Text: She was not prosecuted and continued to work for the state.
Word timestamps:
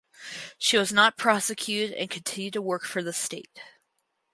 She 0.57 0.79
was 0.79 0.91
not 0.91 1.15
prosecuted 1.15 1.95
and 1.95 2.09
continued 2.09 2.53
to 2.53 2.61
work 2.63 2.85
for 2.85 3.03
the 3.03 3.13
state. 3.13 3.61